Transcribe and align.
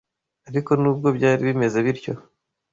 Ariko 0.49 0.71
nubwo 0.81 1.07
byari 1.17 1.41
bimeze 1.49 1.77
bityo 1.85 2.13